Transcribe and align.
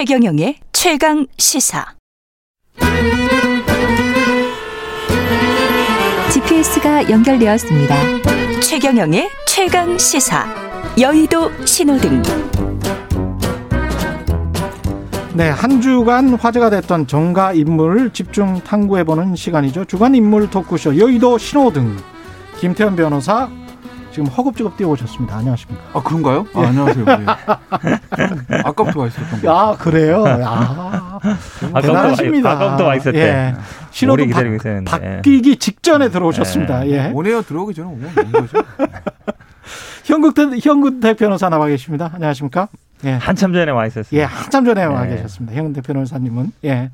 최경영의 0.00 0.56
최강 0.72 1.26
시사. 1.36 1.84
GPS가 6.32 7.10
연결되었습니다. 7.10 7.96
최경영의 8.62 9.28
최강 9.46 9.98
시사. 9.98 10.46
여의도 10.98 11.50
신호등. 11.66 12.22
네, 15.34 15.50
한 15.50 15.82
주간 15.82 16.32
화제가 16.32 16.70
됐던 16.70 17.06
정가 17.06 17.52
인물 17.52 18.10
집중 18.14 18.58
탐구해보는 18.62 19.36
시간이죠. 19.36 19.84
주간 19.84 20.14
인물 20.14 20.48
토크쇼 20.48 20.96
여의도 20.96 21.36
신호등 21.36 21.98
김태현 22.58 22.96
변호사 22.96 23.50
지금 24.12 24.26
허겁지겁 24.26 24.76
뛰어오셨습니다. 24.76 25.36
안녕하십니까? 25.36 25.82
아 25.92 26.02
그런가요? 26.02 26.46
아, 26.54 26.66
안녕하세요. 26.66 27.04
예. 27.08 28.56
아까부터 28.64 29.00
와 29.00 29.06
있었던 29.06 29.40
거. 29.40 29.50
아 29.50 29.76
그래요? 29.76 30.24
아, 30.26 31.20
대단하십니다. 31.80 32.50
아까부터 32.52 32.84
와 32.84 32.96
있었대. 32.96 33.18
예. 33.18 33.54
신호등 33.92 34.24
바, 34.24 34.28
기다리고 34.28 34.56
있었는데. 34.56 34.90
바뀌기 34.90 35.56
직전에 35.56 36.08
들어오셨습니다. 36.08 36.88
예. 36.88 37.10
오네요 37.14 37.42
들어오기 37.42 37.74
전에 37.74 37.88
오면 37.88 38.12
온 38.16 38.32
거죠. 38.32 38.58
현국택 40.04 40.64
현국택 40.66 41.16
변호사 41.16 41.48
나와 41.48 41.66
계십니다. 41.68 42.10
안녕하십니까? 42.12 42.68
예. 43.04 43.12
한참 43.12 43.52
전에 43.52 43.70
와 43.70 43.86
있었어요. 43.86 44.20
예, 44.20 44.24
한참 44.24 44.64
전에 44.64 44.84
와 44.84 45.06
예. 45.06 45.16
계셨습니다. 45.16 45.54
현국택 45.56 45.84
변호사님은 45.84 46.52
예. 46.64 46.90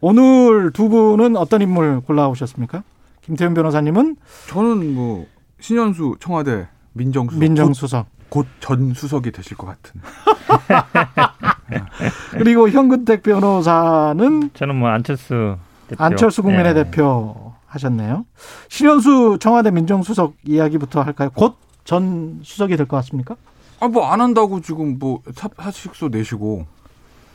오늘 0.00 0.70
두 0.72 0.88
분은 0.88 1.36
어떤 1.36 1.62
인물 1.62 2.00
골라오셨습니까? 2.00 2.82
김태현 3.22 3.54
변호사님은 3.54 4.16
저는 4.48 4.94
뭐 4.94 5.26
신현수 5.68 6.16
청와대 6.20 6.68
민정수석 6.92 7.40
민정수석 7.40 8.06
곧 8.28 8.46
전 8.60 8.92
수석이 8.92 9.30
되실 9.30 9.56
것 9.56 9.66
같은. 9.66 9.98
그리고 12.32 12.68
현근택 12.68 13.22
변호사는 13.22 14.50
저는 14.52 14.76
뭐 14.76 14.90
안철수 14.90 15.56
대표. 15.88 16.04
안철수 16.04 16.42
국민의 16.42 16.74
네. 16.74 16.84
대표 16.84 17.54
하셨네요. 17.66 18.26
신현수 18.68 19.38
청와대 19.40 19.70
민정수석 19.70 20.34
이야기부터 20.44 21.00
할까요? 21.00 21.30
곧 21.34 21.54
전 21.84 22.40
수석이 22.42 22.76
될 22.78 22.86
것 22.86 22.96
같습니까? 22.98 23.36
아 23.80 23.86
뭐 23.88 24.04
안 24.10 24.20
한다고 24.20 24.60
지금 24.60 24.98
뭐 24.98 25.20
사식서 25.58 26.08
내시고 26.08 26.66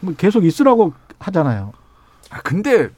뭐 0.01 0.13
계속 0.17 0.45
있으라고 0.45 0.93
하잖아요. 1.19 1.71
아 2.29 2.41
근데 2.41 2.89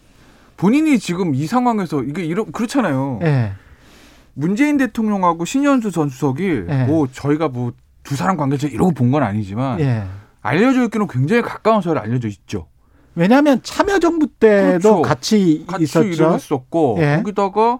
본인이 0.58 1.00
지금 1.00 1.34
이 1.36 1.48
상황에서 1.48 2.04
이게 2.04 2.24
이런 2.26 2.52
그렇잖아요. 2.52 3.20
네. 3.22 3.54
문재인 4.34 4.78
대통령하고 4.78 5.46
신현수 5.46 5.92
전 5.92 6.10
수석이 6.10 6.64
네. 6.68 6.86
뭐 6.86 7.08
저희가 7.12 7.48
뭐 7.50 7.72
두 8.04 8.16
사람 8.16 8.36
관계자 8.36 8.68
이러고 8.68 8.92
본 8.94 9.12
건 9.12 9.22
아니지만 9.22 9.78
네. 9.78 10.04
알려져 10.42 10.84
있기는 10.86 11.08
굉장히 11.08 11.44
가까운 11.44 11.82
사이로 11.84 12.00
알려져 12.00 12.28
있죠. 12.30 12.66
왜냐하면 13.14 13.60
참여정부 13.62 14.28
때도 14.40 14.80
그렇죠. 14.80 15.02
같이, 15.04 15.66
같이 15.68 15.84
있었죠. 15.84 16.08
일을 16.08 16.34
했었고 16.34 16.98
예. 17.00 17.18
거기다가 17.18 17.78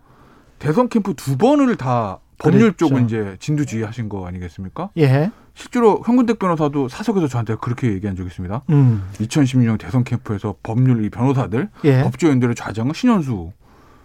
대선 0.60 0.90
캠프 0.90 1.16
두 1.16 1.38
번을 1.38 1.76
다 1.76 2.20
법률. 2.38 2.74
쪽은 2.74 3.06
이제 3.06 3.36
진두지휘 3.40 3.82
하신 3.84 4.10
거 4.10 4.28
아니겠습니까? 4.28 4.90
예. 4.98 5.32
실제로 5.56 6.02
현근택 6.06 6.38
변호사도 6.38 6.88
사석에서 6.88 7.28
저한테 7.28 7.56
그렇게 7.60 7.88
얘기한 7.94 8.16
적이 8.16 8.28
있습니다. 8.28 8.62
음. 8.70 9.04
2016년 9.22 9.80
대선 9.80 10.04
캠프에서 10.04 10.54
법률 10.62 11.04
이 11.04 11.10
변호사들 11.10 11.70
예. 11.86 12.04
법조연대를 12.04 12.54
좌정은 12.54 12.94
신현수 12.94 13.52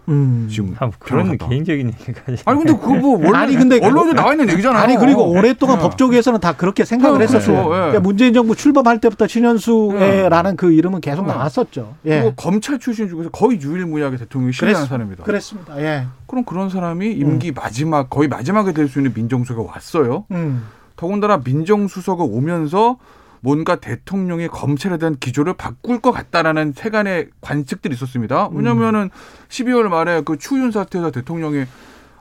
음. 0.09 0.47
지금 0.49 0.75
아, 0.79 0.89
그런 0.99 1.23
변호사다. 1.25 1.49
개인적인 1.49 1.87
얘기까지. 1.87 2.43
아니 2.45 2.57
근데 2.63 2.73
그거 2.73 2.95
뭐 2.95 3.17
원래 3.17 3.37
아니 3.37 3.55
근데 3.55 3.79
언론에 3.85 4.13
나와 4.13 4.31
있는 4.31 4.49
얘기잖아요. 4.49 4.81
아니 4.81 4.95
그리고 4.95 5.29
오랫동안 5.29 5.77
네. 5.77 5.83
법조계에서는 5.83 6.39
다 6.39 6.53
그렇게 6.53 6.85
생각을 6.85 7.17
네, 7.19 7.23
했었어요. 7.25 7.55
그렇죠. 7.55 7.69
네. 7.69 7.75
그러니까 7.75 7.99
문재인 7.99 8.33
정부 8.33 8.55
출범할 8.55 9.01
때부터 9.01 9.27
신현수라는 9.27 10.51
네. 10.51 10.55
그 10.55 10.71
이름은 10.71 11.01
계속 11.01 11.25
네. 11.27 11.33
나왔었죠. 11.33 11.95
예. 12.05 12.33
검찰 12.35 12.79
출신 12.79 13.09
중에서 13.09 13.29
거의 13.31 13.59
유일무이하게 13.61 14.17
대통령이 14.17 14.53
신뢰하는 14.53 14.87
사람입니다. 14.87 15.23
그랬습니다. 15.23 15.77
예. 15.81 16.07
그럼 16.25 16.43
그런 16.45 16.69
사람이 16.69 17.11
임기 17.11 17.49
음. 17.49 17.53
마지막 17.55 18.09
거의 18.09 18.27
마지막에 18.27 18.71
될 18.73 18.87
수 18.87 18.99
있는 18.99 19.13
민정수석가 19.13 19.71
왔어요. 19.71 20.25
음. 20.31 20.63
더군다나 20.95 21.41
민정수석가 21.43 22.23
오면서 22.23 22.97
뭔가 23.41 23.75
대통령이 23.77 24.47
검찰에 24.47 24.97
대한 24.97 25.15
기조를 25.19 25.53
바꿀 25.53 25.99
것 26.01 26.11
같다라는 26.11 26.73
세간의 26.73 27.29
관측들이 27.41 27.93
있었습니다. 27.93 28.49
왜냐면은 28.51 29.03
음. 29.03 29.09
12월 29.49 29.87
말에 29.89 30.21
그 30.21 30.37
추윤 30.37 30.71
사태에서 30.71 31.11
대통령이 31.11 31.65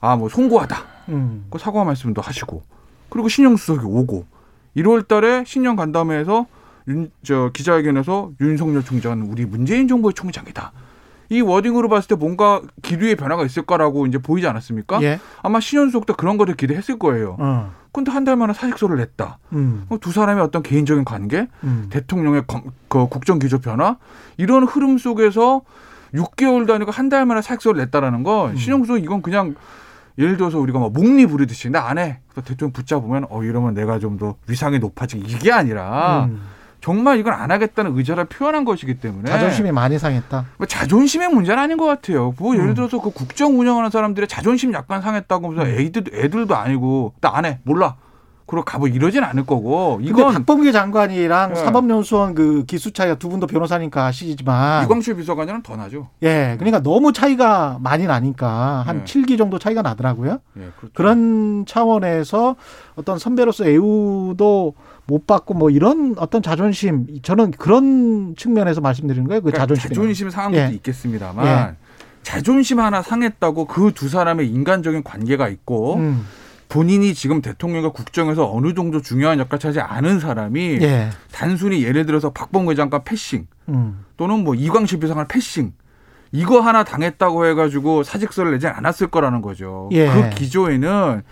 아 0.01 0.17
뭐 0.17 0.29
송구하다. 0.29 0.77
음. 1.09 1.47
그 1.51 1.59
사과 1.59 1.85
말씀도 1.85 2.21
하시고 2.21 2.63
그리고 3.09 3.29
신영 3.29 3.57
수석이 3.57 3.85
오고 3.85 4.27
1월 4.77 5.09
달에 5.09 5.45
신년 5.47 5.75
간담회에서 5.77 6.47
윤, 6.89 7.11
저 7.25 7.51
기자회견에서 7.53 8.33
윤석열 8.41 8.85
총장은 8.85 9.23
우리 9.23 9.45
문재인 9.47 9.89
정부의 9.89 10.15
총장이다. 10.15 10.73
이 11.29 11.41
워딩으로 11.41 11.89
봤을 11.89 12.09
때 12.09 12.15
뭔가 12.15 12.61
기류의 12.83 13.17
변화가 13.17 13.45
있을 13.45 13.63
거라고 13.65 14.07
이제 14.07 14.19
보이지 14.19 14.47
않았습니까? 14.47 15.03
예. 15.03 15.19
아마 15.43 15.61
신현수석도 15.61 16.15
그런 16.15 16.37
거를 16.39 16.55
기대했을 16.57 16.99
거예요. 16.99 17.37
어. 17.39 17.73
근데 17.93 18.11
한 18.11 18.25
달 18.25 18.37
만에 18.37 18.53
사직서를 18.53 18.97
냈다. 18.99 19.39
음. 19.55 19.87
두 20.01 20.13
사람의 20.13 20.43
어떤 20.45 20.63
개인적인 20.63 21.05
관계, 21.05 21.49
음. 21.65 21.87
대통령의 21.91 22.43
그 22.89 23.09
국정 23.09 23.39
기조 23.39 23.59
변화 23.59 23.97
이런 24.37 24.65
흐름 24.65 24.99
속에서 24.99 25.63
6개월 26.15 26.67
단위가 26.67 26.93
한달 26.93 27.25
만에 27.27 27.43
사직서를 27.43 27.81
냈다라는 27.85 28.23
거 28.23 28.49
음. 28.51 28.57
신영수 28.57 28.99
이건 28.99 29.23
그냥 29.23 29.55
예를 30.19 30.37
들어서 30.37 30.59
우리가 30.59 30.79
막 30.79 30.93
목리 30.93 31.27
부리듯이 31.27 31.71
나 31.71 31.89
안 31.89 31.99
해. 31.99 32.21
대통령 32.35 32.73
붙잡으면 32.73 33.27
어 33.31 33.43
이러면 33.43 33.75
내가 33.75 33.99
좀 33.99 34.19
더 34.19 34.37
위상이 34.47 34.79
높아지고 34.79 35.23
이게 35.27 35.51
아니라 35.53 36.27
음. 36.31 36.41
정말 36.87 37.19
이건 37.19 37.33
안 37.33 37.51
하겠다는 37.51 37.99
의사를 37.99 38.25
표현한 38.27 38.65
것이기 38.65 39.01
때문에 39.01 39.29
자존심이 39.29 39.73
많이 39.73 39.99
상했다. 39.99 40.45
뭐 40.57 40.69
자존심의 40.69 41.31
문제는 41.31 41.61
아닌 41.61 41.79
것 41.79 41.85
같아요. 41.85 42.33
뭐 42.39 42.55
예를 42.55 42.69
음. 42.69 42.75
들어서 42.75 43.01
그 43.01 43.11
국정 43.11 43.59
운영하는 43.59 43.91
사람들의 43.91 44.29
자존심 44.29 44.73
약간 44.73 45.03
상했다고 45.03 45.49
하면서 45.49 45.69
음. 45.69 45.81
애들 45.81 46.05
애들도 46.15 46.55
아니고 46.55 47.15
나 47.21 47.35
안 47.37 47.45
해. 47.45 47.59
몰라. 47.65 47.97
그리고 48.47 48.65
가고 48.65 48.87
이러진 48.87 49.25
않을 49.25 49.45
거고. 49.45 49.99
이건 50.01 50.33
박범계 50.33 50.71
장관이랑 50.71 51.55
네. 51.55 51.57
사법연수원 51.57 52.37
그 52.37 52.65
기수 52.67 52.93
차이가 52.93 53.17
두 53.17 53.29
분도 53.29 53.49
변호사니까 53.49 54.07
아시지만 54.07 54.85
이광실 54.85 55.17
비서관이랑 55.17 55.63
더 55.65 55.75
나죠. 55.75 56.11
예, 56.23 56.55
그러니까 56.57 56.81
너무 56.81 57.13
차이가 57.13 57.79
많이 57.81 58.07
나니까 58.07 58.85
한 58.87 58.99
네. 58.99 59.05
7기 59.05 59.37
정도 59.37 59.59
차이가 59.59 59.83
나더라고요. 59.83 60.39
네, 60.53 60.69
그렇죠. 60.79 60.93
그런 60.95 61.67
차원에서 61.67 62.55
어떤 62.95 63.19
선배로서 63.19 63.67
애우도 63.67 64.75
못 65.07 65.27
받고 65.27 65.55
뭐 65.55 65.71
이런 65.71 66.15
어떤 66.19 66.43
자존심 66.43 67.07
저는 67.23 67.53
그런 67.53 68.35
측면에서 68.37 68.81
말씀드리는 68.81 69.27
거예요. 69.29 69.41
그 69.41 69.51
그러니까 69.51 69.63
자존심. 69.63 69.89
자존심 69.89 70.31
상한 70.31 70.53
것도 70.53 70.63
예. 70.63 70.75
있겠습니다만 70.75 71.47
예. 71.47 71.77
자존심 72.23 72.81
하나 72.81 73.03
상했다고 73.03 73.67
그 73.67 73.93
두 73.95 74.09
사람의 74.09 74.49
인간적인 74.49 75.05
관계가 75.05 75.49
있고 75.49 75.95
음. 75.97 76.27
본인이 76.69 77.15
지금 77.15 77.41
대통령과 77.41 77.91
국정에서 77.91 78.53
어느 78.53 78.75
정도 78.75 79.01
중요한 79.01 79.39
역할 79.39 79.61
차지 79.61 79.79
않은 79.81 80.19
사람이 80.19 80.79
예. 80.83 81.11
단순히 81.31 81.85
예를 81.85 82.05
들어서 82.07 82.31
박범계 82.33 82.75
장관 82.75 83.05
패싱 83.05 83.47
음. 83.69 84.05
또는 84.17 84.43
뭐 84.43 84.57
이광실 84.57 84.99
비서관 84.99 85.29
패싱 85.29 85.73
이거 86.33 86.61
하나 86.61 86.83
당했다고 86.83 87.47
해가지고 87.47 88.03
사직서를 88.03 88.51
내지 88.53 88.67
않았을 88.67 89.07
거라는 89.07 89.41
거죠. 89.43 89.89
예. 89.93 90.09
그 90.09 90.31
기조에는 90.31 91.23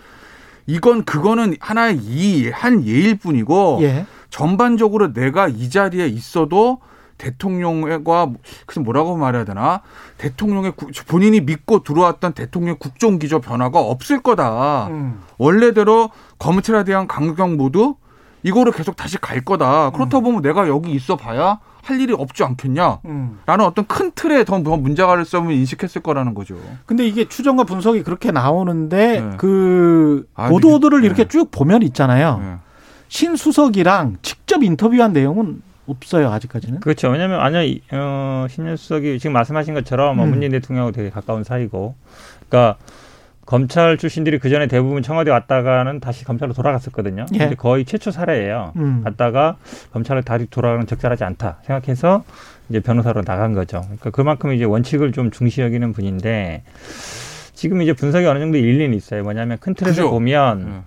이건 0.67 1.03
그거는 1.05 1.55
하나의 1.59 1.97
이 1.97 2.49
한 2.49 2.85
예일 2.85 3.17
뿐이고 3.17 3.79
예. 3.81 4.05
전반적으로 4.29 5.13
내가 5.13 5.47
이 5.47 5.69
자리에 5.69 6.07
있어도 6.07 6.79
대통령과 7.17 8.27
그래서 8.65 8.81
뭐라고 8.81 9.15
말해야 9.15 9.45
되나 9.45 9.81
대통령의 10.17 10.73
본인이 11.07 11.39
믿고 11.41 11.83
들어왔던 11.83 12.33
대통령 12.33 12.75
국정 12.77 13.19
기조 13.19 13.39
변화가 13.39 13.79
없을 13.79 14.21
거다. 14.21 14.87
음. 14.87 15.21
원래대로 15.37 16.09
검찰에 16.39 16.83
대한 16.83 17.07
강경 17.07 17.55
모두 17.57 17.95
이거를 18.43 18.71
계속 18.73 18.95
다시 18.95 19.17
갈 19.17 19.41
거다. 19.41 19.91
그렇다 19.91 20.17
음. 20.19 20.23
보면 20.23 20.41
내가 20.41 20.67
여기 20.67 20.91
있어 20.91 21.15
봐야 21.15 21.59
할 21.85 22.01
일이 22.01 22.13
없지 22.13 22.43
않겠냐? 22.43 22.99
음. 23.05 23.39
라는 23.45 23.63
어떤 23.63 23.85
큰 23.85 24.11
틀에 24.15 24.43
더 24.43 24.57
문제가점을 24.59 25.53
인식했을 25.53 26.01
거라는 26.01 26.33
거죠. 26.33 26.57
근데 26.87 27.05
이게 27.05 27.25
추정과 27.25 27.63
분석이 27.65 28.01
그렇게 28.01 28.31
나오는데 28.31 29.21
네. 29.21 29.37
그 29.37 30.27
아, 30.33 30.49
보도들을 30.49 31.01
네. 31.01 31.05
이렇게 31.05 31.27
쭉 31.27 31.51
보면 31.51 31.83
있잖아요. 31.83 32.39
네. 32.43 32.55
신 33.07 33.35
수석이랑 33.35 34.17
직접 34.23 34.63
인터뷰한 34.63 35.13
내용은 35.13 35.61
없어요 35.85 36.31
아직까지는. 36.31 36.79
그렇죠. 36.79 37.09
왜냐하면 37.09 37.39
아니 37.39 37.81
어, 37.91 38.47
신년 38.49 38.77
수석이 38.77 39.19
지금 39.19 39.33
말씀하신 39.33 39.75
것처럼 39.75 40.19
음. 40.19 40.29
문재인 40.29 40.51
대통령하고 40.51 40.91
되게 40.91 41.11
가까운 41.11 41.43
사이고, 41.43 41.93
그러니까 42.49 42.77
검찰 43.45 43.97
출신들이 43.97 44.39
그 44.39 44.49
전에 44.49 44.67
대부분 44.67 45.03
청와대 45.03 45.29
왔다가는 45.29 45.99
다시 45.99 46.25
검찰로 46.25 46.53
돌아갔었거든요. 46.53 47.27
예. 47.33 47.37
근데 47.37 47.55
거의 47.55 47.85
최초 47.85 48.09
사례예요. 48.11 48.73
음. 48.77 49.01
갔다가 49.03 49.57
검찰을 49.93 50.23
다시 50.23 50.47
돌아가는 50.49 50.85
적절하지 50.87 51.23
않다 51.23 51.59
생각해서 51.63 52.23
이제 52.69 52.79
변호사로 52.79 53.21
나간 53.23 53.53
거죠. 53.53 53.81
그러니까 53.81 54.09
그만큼 54.09 54.53
이제 54.53 54.63
원칙을 54.63 55.11
좀 55.11 55.29
중시 55.29 55.61
여기는 55.61 55.93
분인데 55.93 56.63
지금 57.53 57.81
이제 57.81 57.93
분석이 57.93 58.25
어느 58.25 58.39
정도 58.39 58.57
일리는 58.57 58.95
있어요. 58.97 59.23
뭐냐면 59.23 59.57
큰 59.59 59.75
틀에서 59.75 60.03
그죠? 60.03 60.09
보면 60.09 60.61
음. 60.61 60.83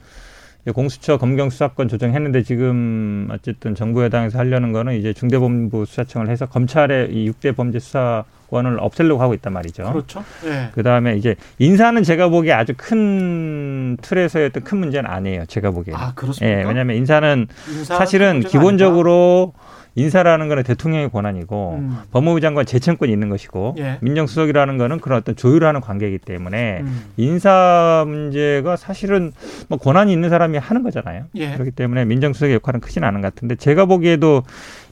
공수처 0.72 1.18
검경 1.18 1.50
수사권 1.50 1.88
조정했는데 1.88 2.42
지금 2.42 3.28
어쨌든 3.30 3.74
정부 3.74 4.02
여당에서 4.02 4.38
하려는 4.38 4.72
거는 4.72 4.94
이제 4.94 5.12
중대본부 5.12 5.84
수사청을 5.84 6.28
해서 6.28 6.46
검찰의 6.46 7.12
이 7.12 7.26
육대 7.26 7.52
범죄 7.52 7.78
수사권을 7.78 8.78
없애려고 8.80 9.22
하고 9.22 9.34
있단 9.34 9.52
말이죠. 9.52 9.84
그렇죠. 9.92 10.24
네. 10.44 10.70
그 10.72 10.82
다음에 10.82 11.16
이제 11.16 11.36
인사는 11.58 12.02
제가 12.02 12.28
보기에 12.28 12.52
아주 12.52 12.74
큰 12.76 13.96
틀에서의 14.00 14.46
어떤 14.46 14.64
큰 14.64 14.78
문제는 14.78 15.08
아니에요. 15.08 15.46
제가 15.46 15.70
보기에. 15.70 15.94
아 15.94 16.12
그렇습니까? 16.14 16.60
예, 16.60 16.64
왜냐하면 16.64 16.96
인사는 16.96 17.46
사실은 17.84 18.40
기본적으로 18.40 19.52
아닐까? 19.54 19.67
인사라는 19.98 20.48
거는 20.48 20.62
대통령의 20.62 21.10
권한이고 21.10 21.78
음. 21.80 21.96
법무부 22.12 22.40
장관 22.40 22.64
재청권이 22.64 23.10
있는 23.12 23.28
것이고 23.28 23.74
예. 23.78 23.98
민정수석이라는 24.00 24.78
거는 24.78 25.00
그런 25.00 25.18
어떤 25.18 25.34
조율하는 25.34 25.80
관계이기 25.80 26.18
때문에 26.18 26.80
음. 26.82 27.04
인사 27.16 28.04
문제가 28.06 28.76
사실은 28.76 29.32
뭐 29.68 29.76
권한이 29.76 30.12
있는 30.12 30.30
사람이 30.30 30.56
하는 30.56 30.84
거잖아요. 30.84 31.24
예. 31.34 31.52
그렇기 31.52 31.72
때문에 31.72 32.04
민정수석의 32.04 32.54
역할은 32.54 32.80
크진 32.80 33.02
않은 33.02 33.20
것 33.20 33.34
같은데 33.34 33.56
제가 33.56 33.86
보기에도 33.86 34.44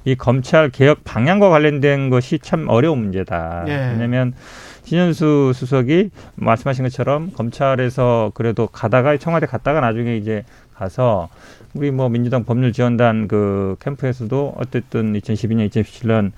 이 0.04 0.16
검찰 0.16 0.70
개혁 0.70 1.04
방향과 1.04 1.50
관련된 1.50 2.10
것이 2.10 2.40
참 2.40 2.66
어려운 2.68 2.98
문제다. 2.98 3.64
예. 3.68 3.72
왜냐하면 3.92 4.34
신현수 4.82 5.52
수석이 5.54 6.10
말씀하신 6.36 6.84
것처럼 6.84 7.32
검찰에서 7.32 8.30
그래도 8.34 8.68
가다가 8.68 9.16
청와대 9.16 9.46
갔다가 9.46 9.80
나중에 9.80 10.16
이제 10.16 10.44
가서 10.78 11.28
우리 11.74 11.90
뭐 11.90 12.08
민주당 12.08 12.44
법률 12.44 12.72
지원단 12.72 13.28
그 13.28 13.76
캠프에서도 13.80 14.54
어쨌든 14.56 15.12
2012년, 15.14 15.68
2017년 15.70 16.32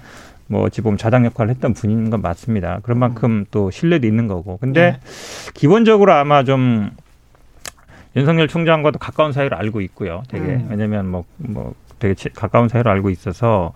뭐 0.47 0.63
어찌 0.63 0.81
보면 0.81 0.97
좌당 0.97 1.25
역할을 1.27 1.51
했던 1.51 1.75
분인 1.75 2.11
건 2.11 2.23
맞습니다. 2.23 2.81
그런 2.83 2.99
만큼 2.99 3.45
또 3.51 3.71
신뢰도 3.71 4.07
있는 4.07 4.27
거고. 4.29 4.57
근데 4.57 4.93
네. 4.93 5.01
기본적으로 5.55 6.13
아마 6.15 6.43
좀 6.45 6.91
윤석열 8.17 8.49
총장과도 8.49 8.99
가까운 8.99 9.33
사이를 9.33 9.57
알고 9.57 9.81
있고요. 9.83 10.23
되게 10.29 10.45
음. 10.45 10.69
왜냐면 10.71 11.07
뭐뭐 11.09 11.25
뭐 11.37 11.75
되게 11.99 12.15
가까운 12.35 12.69
사이로 12.69 12.91
알고 12.91 13.11
있어서 13.11 13.73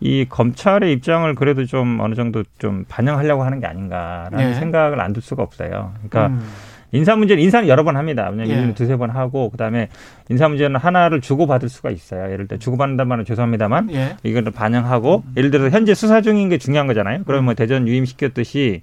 이 0.00 0.24
검찰의 0.28 0.90
입장을 0.94 1.32
그래도 1.34 1.64
좀 1.66 2.00
어느 2.00 2.14
정도 2.14 2.42
좀 2.58 2.84
반영하려고 2.88 3.44
하는 3.44 3.60
게 3.60 3.66
아닌가라는 3.66 4.38
네. 4.38 4.54
생각을 4.54 5.00
안 5.00 5.12
둘 5.12 5.22
수가 5.22 5.42
없어요. 5.42 5.92
그러니까 6.08 6.26
음. 6.28 6.48
인사 6.92 7.16
문제는 7.16 7.42
인사는 7.42 7.68
여러 7.68 7.84
번 7.84 7.96
합니다. 7.96 8.30
왜냐하면 8.32 8.70
예. 8.70 8.74
두세 8.74 8.96
번 8.96 9.10
하고 9.10 9.50
그다음에 9.50 9.88
인사 10.28 10.48
문제는 10.48 10.76
하나를 10.76 11.20
주고 11.20 11.46
받을 11.46 11.68
수가 11.68 11.90
있어요. 11.90 12.32
예를 12.32 12.48
들어 12.48 12.58
주고 12.58 12.76
받는다는 12.76 13.08
말은 13.08 13.24
죄송합니다만 13.24 13.90
예. 13.92 14.16
이거를 14.22 14.52
반영하고 14.52 15.24
예를 15.36 15.50
들어서 15.50 15.70
현재 15.70 15.94
수사 15.94 16.20
중인 16.20 16.48
게 16.48 16.58
중요한 16.58 16.86
거잖아요. 16.86 17.22
그러면 17.26 17.44
뭐 17.44 17.54
대전 17.54 17.86
유임 17.86 18.04
시켰듯이 18.04 18.82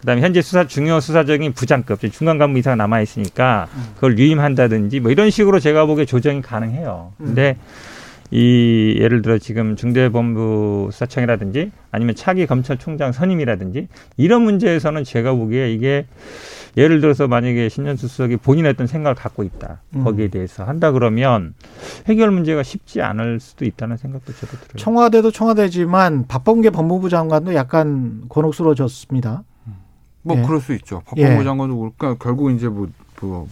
그다음에 0.00 0.20
현재 0.20 0.42
수사 0.42 0.66
중요 0.66 0.98
수사적인 1.00 1.52
부장급 1.52 2.00
중간 2.10 2.38
간부 2.38 2.58
이상 2.58 2.76
남아 2.76 3.00
있으니까 3.02 3.68
그걸 3.94 4.18
유임한다든지 4.18 5.00
뭐 5.00 5.12
이런 5.12 5.30
식으로 5.30 5.60
제가 5.60 5.86
보기에 5.86 6.06
조정이 6.06 6.42
가능해요. 6.42 7.12
근데 7.18 7.56
이 8.32 8.96
예를 8.98 9.20
들어 9.20 9.36
지금 9.38 9.76
중대본부 9.76 10.88
수사청이라든지 10.90 11.70
아니면 11.90 12.14
차기 12.14 12.46
검찰총장 12.46 13.12
선임이라든지 13.12 13.88
이런 14.16 14.42
문제에서는 14.42 15.04
제가 15.04 15.34
보기에 15.34 15.70
이게 15.70 16.06
예를 16.76 17.00
들어서 17.00 17.28
만약에 17.28 17.68
신년수 17.68 18.08
수석이 18.08 18.38
본인의 18.38 18.72
어떤 18.72 18.86
생각을 18.86 19.14
갖고 19.14 19.42
있다. 19.42 19.80
음. 19.96 20.04
거기에 20.04 20.28
대해서 20.28 20.64
한다 20.64 20.90
그러면 20.90 21.54
해결 22.06 22.30
문제가 22.30 22.62
쉽지 22.62 23.02
않을 23.02 23.40
수도 23.40 23.64
있다는 23.64 23.96
생각도 23.96 24.32
저도 24.32 24.52
들어요. 24.52 24.76
청와대도 24.76 25.30
청와대지만 25.30 26.26
박범계 26.28 26.70
법무부 26.70 27.08
장관도 27.08 27.54
약간 27.54 28.22
곤혹스러워졌습니다. 28.28 29.44
뭐 30.22 30.38
예. 30.38 30.42
그럴 30.42 30.60
수 30.60 30.72
있죠. 30.74 31.02
박범계 31.04 31.38
예. 31.40 31.44
장관도 31.44 31.78
그러니까 31.78 32.14
결국 32.22 32.50
이제 32.52 32.68
뭐, 32.68 32.88
뭐 33.20 33.48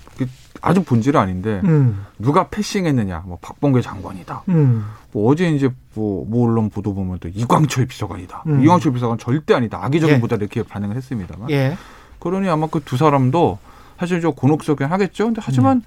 아주 0.63 0.83
본질 0.83 1.17
아닌데 1.17 1.61
음. 1.65 2.07
누가 2.19 2.49
패싱했느냐 2.49 3.25
뭐 3.27 3.39
박범계 3.41 3.81
장관이다. 3.81 4.45
음. 4.49 4.85
뭐 5.13 5.31
어제 5.31 5.51
이제 5.51 5.69
뭐, 5.95 6.25
뭐 6.27 6.49
언론 6.49 6.71
보도 6.71 6.95
보면 6.95 7.19
또 7.19 7.29
이광철 7.29 7.87
비서관이다. 7.87 8.45
음. 8.47 8.63
이광철 8.63 8.93
비서관 8.93 9.19
절대 9.19 9.55
아니다. 9.55 9.85
악의적인 9.85 10.17
예. 10.17 10.21
보다 10.21 10.37
이렇게 10.37 10.63
반응을 10.63 10.97
했습니다만. 10.97 11.51
예. 11.51 11.77
그러니 12.21 12.49
아마 12.49 12.67
그 12.67 12.81
두 12.85 12.97
사람도 12.97 13.59
사실 13.99 14.21
좀 14.21 14.33
곤혹스럽긴 14.33 14.87
하겠죠. 14.87 15.27
근데 15.27 15.41
하지만 15.45 15.79
음. 15.79 15.83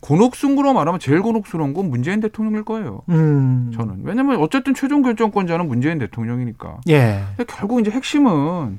곤혹스러로 0.00 0.72
말하면 0.72 0.98
제일 0.98 1.20
곤혹스러운 1.20 1.74
건 1.74 1.90
문재인 1.90 2.20
대통령일 2.20 2.64
거예요. 2.64 3.02
음. 3.10 3.70
저는 3.76 4.00
왜냐면 4.04 4.40
어쨌든 4.40 4.74
최종 4.74 5.02
결정권자는 5.02 5.68
문재인 5.68 5.98
대통령이니까. 5.98 6.78
예. 6.88 7.22
결국 7.46 7.80
이제 7.80 7.90
핵심은 7.90 8.78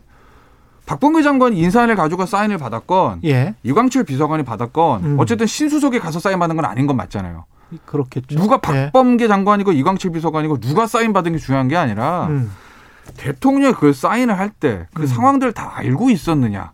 박범계 0.88 1.21
장관이 1.21 1.59
인사안을 1.59 1.95
가지고 1.95 2.25
사인을 2.25 2.57
받았건 2.57 3.21
예. 3.25 3.54
유광철 3.63 4.04
비서관이 4.04 4.44
받았건 4.44 5.04
음. 5.06 5.19
어쨌든 5.19 5.45
신수석에 5.45 6.00
가서 6.00 6.19
사인 6.19 6.39
받는 6.39 6.56
건 6.56 6.65
아닌 6.65 6.88
건 6.88 6.97
맞잖아요. 6.97 7.45
그렇겠죠. 7.86 8.36
누가 8.36 8.56
예. 8.74 8.86
박범계 8.92 9.25
예. 9.25 9.27
장관이고 9.27 9.74
이광철 9.74 10.12
비서관이고 10.12 10.59
누가 10.59 10.88
사인 10.88 11.13
받은 11.13 11.33
게 11.33 11.38
중요한 11.38 11.68
게 11.68 11.77
아니라 11.77 12.25
음. 12.27 12.51
대통령이 13.18 13.75
그 13.75 13.94
사인을 13.94 14.38
할 14.39 14.50
때그 14.50 15.04
음. 15.04 15.07
상황들을 15.07 15.54
다 15.54 15.71
알고 15.75 16.09
있었느냐. 16.09 16.71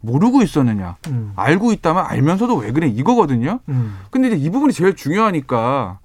모르고 0.00 0.42
있었느냐. 0.42 0.96
음. 1.08 1.32
알고 1.36 1.72
있다면 1.72 2.04
알면서도 2.06 2.56
왜 2.56 2.72
그래 2.72 2.86
이거거든요. 2.88 3.60
음. 3.68 3.98
근데 4.10 4.28
이제 4.28 4.36
이 4.36 4.50
부분이 4.50 4.72
제일 4.72 4.94
중요하니까 4.94 5.98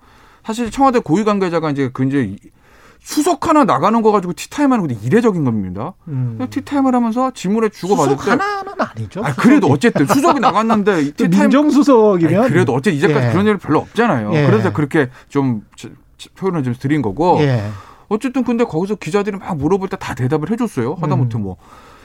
사실 0.44 0.72
청와대 0.72 1.00
고위 1.00 1.24
관계자가 1.24 1.72
이제 1.72 1.90
그 1.94 2.04
이제 2.06 2.36
수석 3.02 3.48
하나 3.48 3.66
나가는 3.66 4.02
거 4.02 4.12
가지고 4.14 4.32
티타임 4.34 4.72
하는 4.72 4.88
건 4.88 4.98
이례적인 5.04 5.44
겁니다. 5.44 5.94
음. 6.08 6.38
티타임을 6.50 6.96
하면서 6.96 7.32
지문에 7.32 7.68
주고받을 7.70 8.16
때. 8.16 8.32
하나는 8.32 8.72
아니죠. 8.80 9.22
아, 9.26 9.34
그래도 9.36 9.68
어쨌든 9.68 10.06
수석이 10.08 10.40
나갔는데 10.40 11.12
티타임. 11.16 11.32
민정수석이면. 11.32 12.48
그래도 12.50 12.74
어째 12.74 12.92
이제까지 12.92 13.28
예. 13.28 13.32
그런 13.32 13.46
일 13.48 13.58
별로 13.58 13.80
없잖아요. 13.80 14.34
예. 14.34 14.46
그래서 14.46 14.72
그렇게 14.72 15.10
좀 15.30 15.62
표현을 16.38 16.64
좀 16.64 16.74
드린 16.80 17.02
거고. 17.02 17.40
예. 17.42 17.70
어쨌든 18.08 18.44
근데 18.44 18.64
거기서 18.64 18.96
기자들이 18.96 19.38
막 19.38 19.58
물어볼 19.58 19.90
때 19.90 19.98
다 19.98 20.14
대답을 20.16 20.50
해줬어요. 20.52 20.96
하다못해 21.02 21.38
뭐 21.40 21.58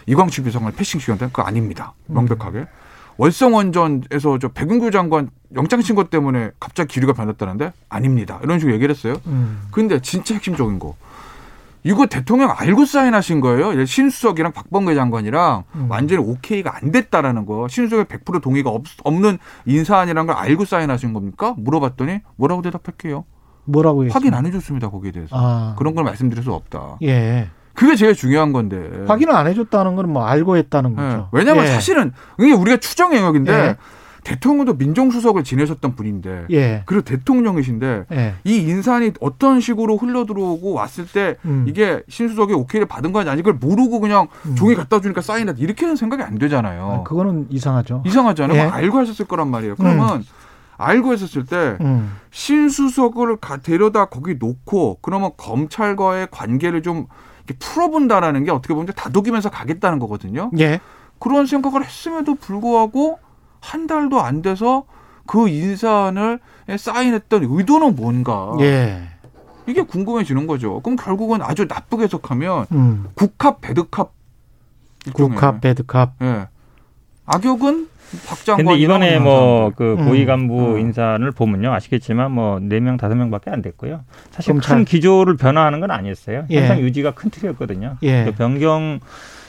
이광철 0.09 0.45
비서관을 0.45 0.75
패싱 0.75 1.01
시켰다? 1.01 1.27
그거 1.29 1.43
아닙니다. 1.43 1.93
명백하게. 2.07 2.59
음. 2.59 2.67
월성원전에서 3.19 4.39
저 4.41 4.49
백운규 4.49 4.91
장관 4.91 5.29
영장 5.55 5.83
신고 5.83 6.05
때문에 6.05 6.51
갑자기 6.59 6.95
기류가 6.95 7.13
변했다는데 7.13 7.73
아닙니다. 7.89 8.41
이런 8.43 8.59
식으로 8.59 8.75
얘기를 8.75 8.95
했어요. 8.95 9.17
음. 9.27 9.67
근데 9.71 10.01
진짜 10.01 10.35
핵심적인 10.35 10.79
거. 10.79 10.97
이거 11.85 12.07
대통령 12.07 12.53
알고 12.57 12.87
사인하신 12.87 13.41
거예요. 13.41 13.85
신수석이랑 13.85 14.53
박범계 14.53 14.95
장관이랑 14.95 15.65
음. 15.75 15.87
완전히 15.91 16.23
오케이가 16.23 16.77
안 16.77 16.93
됐다라는 16.93 17.45
거. 17.45 17.67
신수석의 17.69 18.07
100% 18.07 18.41
동의가 18.41 18.71
없, 18.71 18.85
없는 19.05 19.39
인사안이라는 19.67 20.27
걸 20.27 20.37
알고 20.37 20.65
사인하신 20.65 21.13
겁니까? 21.13 21.55
물어봤더니 21.57 22.21
뭐라고 22.37 22.63
대답할게요. 22.63 23.25
뭐라고? 23.65 24.09
확인 24.09 24.33
안 24.35 24.47
해줬습니다 24.47 24.91
거기에 24.91 25.13
대해서. 25.13 25.37
아. 25.37 25.75
그런 25.77 25.95
걸 25.95 26.05
말씀드릴 26.05 26.43
수 26.43 26.53
없다. 26.53 26.99
예. 27.03 27.51
그게 27.79 27.95
제일 27.95 28.15
중요한 28.15 28.53
건데. 28.53 29.05
확인을 29.07 29.35
안 29.35 29.47
해줬다는 29.47 29.95
건 29.95 30.09
뭐 30.09 30.25
알고 30.25 30.57
했다는 30.57 30.97
네. 30.97 30.97
거죠. 30.97 31.17
네. 31.17 31.25
왜냐하면 31.33 31.65
예. 31.65 31.69
사실은 31.69 32.13
이게 32.41 32.53
우리가 32.53 32.79
추정 32.79 33.15
영역인데 33.15 33.53
예. 33.53 33.77
대통령도 34.25 34.75
민정수석을 34.75 35.45
지내셨던 35.45 35.95
분인데 35.95 36.47
예. 36.51 36.83
그리고 36.87 37.03
대통령이신데 37.03 38.05
예. 38.13 38.35
이 38.45 38.57
인산이 38.57 39.13
어떤 39.21 39.61
식으로 39.61 39.97
흘러 39.97 40.27
들어오고 40.27 40.73
왔을 40.73 41.07
때 41.07 41.37
음. 41.45 41.65
이게 41.69 42.03
신수석이 42.09 42.53
오케이를 42.55 42.87
받은 42.89 43.13
거냐 43.13 43.31
아니 43.31 43.43
그걸 43.43 43.59
모르고 43.61 44.01
그냥 44.01 44.29
음. 44.47 44.55
종이 44.55 44.75
갖다 44.75 45.01
주니까 45.01 45.21
사인했다 45.21 45.59
이렇게는 45.61 45.97
생각이 45.97 46.23
안 46.23 46.39
되잖아요. 46.39 47.01
아, 47.01 47.03
그거는 47.05 47.47
이상하죠. 47.51 48.03
이상하잖아요. 48.07 48.59
예. 48.59 48.63
알고 48.63 48.99
하셨을 48.99 49.27
거란 49.27 49.49
말이에요. 49.51 49.77
그러면 49.77 50.17
음. 50.19 50.25
알고 50.79 51.13
했었을 51.13 51.45
때 51.45 51.77
음. 51.81 52.13
신수석을 52.31 53.37
가, 53.37 53.57
데려다 53.59 54.07
거기 54.07 54.35
놓고 54.39 54.99
그러면 55.03 55.31
검찰과의 55.37 56.29
관계를 56.31 56.83
좀 56.83 57.07
풀어본다라는 57.59 58.45
게 58.45 58.51
어떻게 58.51 58.75
보면 58.75 58.93
다독이면서 58.95 59.51
가겠다는 59.51 59.99
거거든요. 59.99 60.51
예. 60.59 60.81
그런 61.19 61.47
생각을 61.47 61.85
했음에도 61.85 62.35
불구하고 62.35 63.19
한 63.61 63.87
달도 63.87 64.21
안 64.21 64.43
돼서 64.43 64.85
그 65.27 65.49
인사안을 65.49 66.41
사인했던 66.77 67.45
의도는 67.49 67.97
뭔가. 67.97 68.53
예. 68.61 69.09
이게 69.67 69.83
궁금해지는 69.83 70.47
거죠. 70.47 70.81
그럼 70.81 70.97
결국은 70.97 71.43
아주 71.43 71.67
나쁘게 71.69 72.05
해석하면 72.05 72.67
음. 72.73 73.09
국합 73.15 73.61
배드캅 73.61 74.11
국합 75.13 75.61
배드캅. 75.61 76.11
예. 76.23 76.49
악역은. 77.27 77.89
근데 78.57 78.75
이번에 78.77 79.19
뭐 79.19 79.73
그 79.77 79.97
고위 79.97 80.25
간부 80.27 80.75
음. 80.77 80.79
인사를 80.81 81.31
보면요 81.33 81.73
아시겠지만 81.73 82.31
뭐 82.33 82.59
네 82.61 82.81
명 82.81 82.97
다섯 82.97 83.15
명밖에 83.15 83.51
안 83.51 83.61
됐고요. 83.63 84.01
사실 84.31 84.53
검찰. 84.55 84.77
큰 84.79 84.85
기조를 84.85 85.37
변화하는 85.37 85.81
건 85.81 85.91
아니었어요. 85.91 86.47
예. 86.51 86.59
항상 86.59 86.81
유지가 86.81 87.11
큰 87.13 87.31
틀이었거든요. 87.31 87.97
예. 88.03 88.25
그 88.25 88.33
변경 88.33 89.01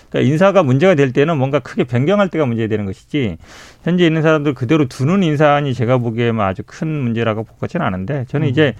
그러니까 0.09 0.29
인사가 0.31 0.63
문제가 0.63 0.95
될 0.95 1.13
때는 1.13 1.37
뭔가 1.37 1.59
크게 1.59 1.83
변경할 1.83 2.29
때가 2.29 2.45
문제되는 2.47 2.85
것이지 2.85 3.37
현재 3.83 4.05
있는 4.05 4.23
사람들 4.23 4.55
그대로 4.55 4.87
두는 4.87 5.21
인사안이 5.21 5.73
제가 5.75 5.99
보기에 5.99 6.31
뭐 6.31 6.45
아주 6.45 6.63
큰 6.65 6.87
문제라고 6.87 7.43
볼 7.43 7.55
것은 7.59 7.81
않은데 7.81 8.25
저는 8.27 8.47
음. 8.47 8.49
이제 8.49 8.73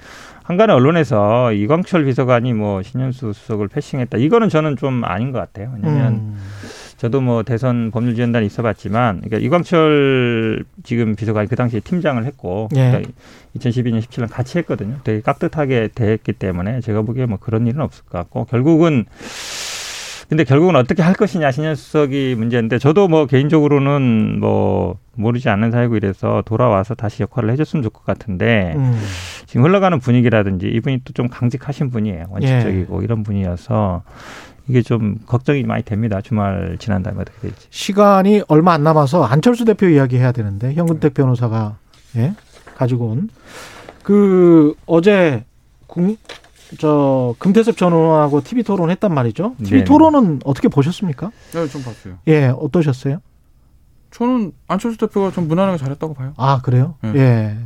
한간의 0.43 0.75
언론에서 0.75 1.53
이광철 1.53 2.05
비서관이 2.05 2.53
뭐 2.53 2.81
신현수 2.81 3.33
수석을 3.33 3.67
패싱했다 3.67 4.17
이거는 4.17 4.49
저는 4.49 4.75
좀 4.77 5.03
아닌 5.05 5.31
것 5.31 5.37
같아요. 5.37 5.71
왜냐하면 5.75 6.13
음. 6.13 6.37
저도 6.99 7.21
뭐 7.21 7.43
대선 7.43 7.91
법률지원단에 7.91 8.45
있어봤지만, 8.45 9.21
그러니까 9.21 9.37
이광철 9.37 10.65
지금 10.83 11.15
비서관이 11.15 11.47
그 11.47 11.55
당시에 11.55 11.79
팀장을 11.79 12.23
했고, 12.25 12.67
예. 12.75 12.91
그러니까 12.91 13.11
2012년, 13.57 14.01
17년 14.01 14.29
같이 14.29 14.57
했거든요. 14.57 14.97
되게 15.05 15.21
깍듯하게 15.21 15.89
대했기 15.95 16.33
때문에 16.33 16.81
제가 16.81 17.03
보기에 17.03 17.25
뭐 17.25 17.37
그런 17.39 17.67
일은 17.67 17.79
없을 17.79 18.03
것 18.03 18.17
같고, 18.17 18.45
결국은 18.45 19.05
근데 20.27 20.43
결국은 20.43 20.75
어떻게 20.75 21.01
할 21.01 21.15
것이냐 21.15 21.51
신현 21.51 21.73
수석이 21.73 22.35
문제인데 22.37 22.77
저도 22.77 23.07
뭐 23.07 23.25
개인적으로는 23.25 24.39
뭐 24.39 24.99
모르지 25.15 25.49
않는 25.49 25.71
사이고 25.71 25.95
이래서 25.97 26.43
돌아와서 26.45 26.93
다시 26.93 27.23
역할을 27.23 27.49
해줬으면 27.51 27.81
좋을 27.81 27.89
것 27.89 28.05
같은데 28.05 28.73
음. 28.75 29.01
지금 29.47 29.63
흘러가는 29.63 29.97
분위기라든지 29.97 30.67
이분이 30.67 31.01
또 31.03 31.13
좀 31.13 31.29
강직하신 31.29 31.89
분이에요 31.89 32.25
원칙적이고 32.29 33.01
예. 33.01 33.03
이런 33.03 33.23
분이어서 33.23 34.03
이게 34.69 34.81
좀 34.83 35.17
걱정이 35.25 35.63
많이 35.63 35.83
됩니다. 35.83 36.21
주말 36.21 36.77
지난 36.79 37.01
다음에 37.03 37.21
어떻게 37.21 37.39
될지. 37.41 37.67
시간이 37.71 38.43
얼마 38.47 38.73
안 38.73 38.83
남아서 38.83 39.23
안철수 39.25 39.65
대표 39.65 39.87
이야기 39.87 40.17
해야 40.17 40.31
되는데 40.31 40.73
현근택 40.75 41.13
변호사가 41.15 41.77
예? 42.15 42.33
가지고 42.75 43.07
온 43.07 43.29
그 44.03 44.73
어제 44.87 45.43
국, 45.85 46.17
저 46.79 47.35
금태섭 47.37 47.77
전 47.77 47.93
의원하고 47.93 48.41
TV 48.41 48.63
토론 48.63 48.89
했단 48.89 49.13
말이죠. 49.13 49.53
TV 49.59 49.69
네네. 49.69 49.83
토론은 49.83 50.39
어떻게 50.45 50.67
보셨습니까? 50.67 51.29
네, 51.53 51.67
좀 51.67 51.83
봤어요. 51.83 52.15
예, 52.27 52.45
어떠셨어요? 52.47 53.19
저는 54.11 54.51
안철수 54.67 54.97
대표가 54.97 55.29
좀 55.29 55.47
무난하게 55.47 55.77
잘했다고 55.77 56.15
봐요. 56.15 56.33
아 56.37 56.59
그래요? 56.63 56.95
네. 57.03 57.11
예. 57.15 57.57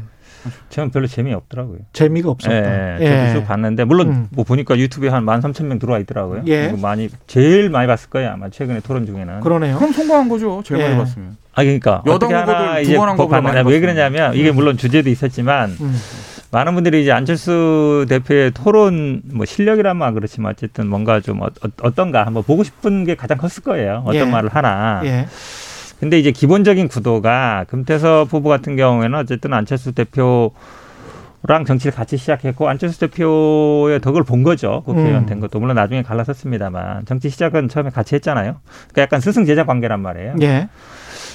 저는 0.69 0.91
별로 0.91 1.07
재미없더라고요. 1.07 1.79
재미가 1.93 2.29
없었다. 2.29 2.99
예, 2.99 3.01
예. 3.01 3.27
저도 3.27 3.39
쭉 3.39 3.47
봤는데 3.47 3.83
물론 3.85 4.07
음. 4.09 4.27
뭐 4.31 4.43
보니까 4.43 4.77
유튜브에 4.77 5.09
한 5.09 5.23
만 5.23 5.39
삼천 5.41 5.67
명 5.67 5.79
들어와 5.79 5.99
있더라고요. 5.99 6.43
예. 6.47 6.69
많이 6.81 7.09
제일 7.27 7.69
많이 7.69 7.87
봤을 7.87 8.09
거예요 8.09 8.31
아마 8.31 8.49
최근에 8.49 8.81
토론 8.81 9.05
중에는. 9.05 9.39
그러네요. 9.41 9.77
그럼 9.77 9.93
성공한 9.93 10.27
거죠. 10.29 10.61
제일 10.65 10.81
예. 10.81 10.85
많이 10.87 10.97
봤으면. 10.97 11.37
아 11.55 11.63
그러니까 11.63 12.01
여당 12.07 12.31
후보들 12.33 12.83
두번 12.83 13.09
한 13.09 13.15
거 13.17 13.27
봤느냐 13.27 13.61
왜 13.65 13.79
그러냐면 13.79 14.33
이게 14.35 14.51
물론 14.51 14.75
주제도 14.77 15.09
있었지만 15.09 15.69
음. 15.79 15.95
많은 16.51 16.73
분들이 16.75 17.01
이제 17.01 17.11
안철수 17.11 18.05
대표의 18.09 18.51
토론 18.51 19.21
뭐 19.33 19.45
실력이라면 19.45 20.13
그렇지만 20.13 20.51
어쨌든 20.51 20.87
뭔가 20.87 21.19
좀 21.19 21.41
어, 21.41 21.47
어 21.81 21.91
떤가 21.95 22.25
한번 22.25 22.43
보고 22.43 22.63
싶은 22.63 23.05
게 23.05 23.15
가장 23.15 23.37
컸을 23.37 23.63
거예요. 23.63 24.03
어떤 24.05 24.15
예. 24.27 24.31
말을 24.31 24.49
하나. 24.53 25.01
예. 26.03 26.05
근데 26.05 26.19
이제 26.19 26.31
기본적인 26.31 26.89
구도가 26.89 27.65
금태섭 27.69 28.31
후보 28.31 28.49
같은 28.49 28.75
경우에는 28.75 29.17
어쨌든 29.17 29.53
안철수 29.53 29.93
대표 29.93 30.51
랑 31.45 31.65
정치를 31.65 31.93
같이 31.93 32.15
시작했고 32.15 32.69
안철수 32.69 32.99
대표의 33.01 33.99
덕을 33.99 34.23
본 34.23 34.43
거죠. 34.43 34.81
국회의원 34.85 35.23
음. 35.23 35.25
된 35.25 35.39
것도 35.41 35.59
물론 35.59 35.75
나중에 35.75 36.01
갈라섰습니다만 36.01 37.05
정치 37.05 37.29
시작은 37.29 37.67
처음에 37.67 37.89
같이 37.89 38.15
했잖아요. 38.15 38.61
그러니까 38.63 39.01
약간 39.01 39.19
스승 39.19 39.45
제자 39.45 39.65
관계란 39.65 39.99
말이에요. 40.01 40.35
예. 40.41 40.69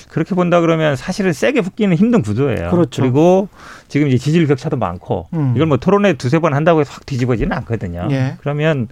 그렇게 0.08 0.34
본다 0.34 0.60
그러면 0.62 0.96
사실은 0.96 1.34
세게 1.34 1.60
붙기는 1.60 1.94
힘든 1.94 2.22
구조예요. 2.22 2.70
그렇죠. 2.70 3.02
그리고 3.02 3.48
지금 3.88 4.08
이제 4.08 4.16
지지율 4.16 4.46
격차도 4.46 4.78
많고 4.78 5.28
음. 5.34 5.52
이걸 5.54 5.66
뭐 5.66 5.76
토론회 5.76 6.14
두세 6.14 6.38
번 6.38 6.54
한다고 6.54 6.80
해서 6.80 6.90
확 6.90 7.04
뒤집어지는 7.04 7.52
않거든요. 7.58 8.08
예. 8.10 8.36
그러면 8.40 8.88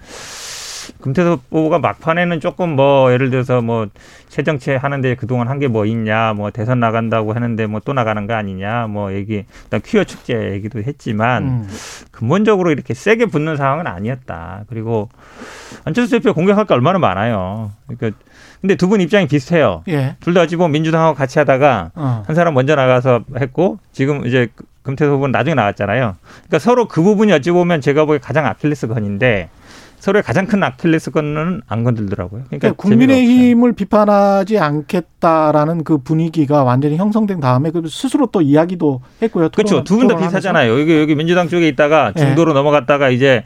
금태섭 1.00 1.40
후보가 1.50 1.78
막판에는 1.78 2.40
조금 2.40 2.76
뭐 2.76 3.12
예를 3.12 3.30
들어서 3.30 3.60
뭐 3.60 3.86
새정치 4.28 4.72
하는데 4.72 5.14
그동안 5.14 5.48
한 5.48 5.58
게 5.58 5.68
뭐 5.68 5.86
있냐 5.86 6.32
뭐 6.34 6.50
대선 6.50 6.80
나간다고 6.80 7.32
하는데 7.32 7.66
뭐 7.66 7.80
또 7.84 7.92
나가는 7.92 8.26
거 8.26 8.34
아니냐 8.34 8.86
뭐 8.88 9.12
얘기 9.12 9.44
일단 9.64 9.80
퀴어 9.84 10.04
축제 10.04 10.52
얘기도 10.52 10.80
했지만 10.80 11.42
음. 11.44 11.68
근본적으로 12.10 12.70
이렇게 12.70 12.94
세게 12.94 13.26
붙는 13.26 13.56
상황은 13.56 13.86
아니었다. 13.86 14.64
그리고 14.68 15.08
안철수 15.84 16.10
대표 16.12 16.34
공격할 16.34 16.64
게 16.66 16.74
얼마나 16.74 16.98
많아요. 16.98 17.70
그러니까 17.86 18.18
근데 18.60 18.74
두 18.74 18.88
분 18.88 19.00
입장이 19.00 19.26
비슷해요. 19.28 19.82
예. 19.88 20.16
둘다 20.20 20.40
어찌 20.42 20.56
보면 20.56 20.72
민주당하고 20.72 21.14
같이 21.14 21.38
하다가 21.38 21.90
어. 21.94 22.22
한 22.26 22.34
사람 22.36 22.54
먼저 22.54 22.74
나가서 22.74 23.20
했고 23.38 23.78
지금 23.92 24.26
이제 24.26 24.48
금태섭 24.82 25.14
후보는 25.14 25.32
나중에 25.32 25.54
나왔잖아요. 25.54 26.16
그러니까 26.46 26.58
서로 26.58 26.86
그 26.88 27.02
부분이 27.02 27.32
어찌 27.32 27.50
보면 27.50 27.80
제가 27.80 28.04
보기에 28.04 28.18
가장 28.18 28.46
아킬레스 28.46 28.86
건인데 28.88 29.48
서로의 29.98 30.22
가장 30.22 30.46
큰 30.46 30.62
아킬레스 30.62 31.10
건은 31.10 31.62
안 31.66 31.84
건들더라고요. 31.84 32.44
그러니까, 32.46 32.58
그러니까 32.58 32.82
국민의힘을 32.82 33.72
비판하지 33.72 34.58
않겠다라는 34.58 35.84
그 35.84 35.98
분위기가 35.98 36.62
완전히 36.64 36.96
형성된 36.96 37.40
다음에 37.40 37.70
그 37.70 37.82
스스로 37.88 38.26
또 38.26 38.40
이야기도 38.42 39.00
했고요. 39.22 39.48
그렇죠. 39.54 39.82
두 39.84 39.96
분 39.98 40.08
다 40.08 40.16
비슷하잖아요. 40.16 40.78
여기 40.80 40.98
여기 41.00 41.14
민주당 41.14 41.48
쪽에 41.48 41.66
있다가 41.68 42.12
예. 42.16 42.20
중도로 42.20 42.50
예. 42.50 42.54
넘어갔다가 42.54 43.08
이제 43.10 43.42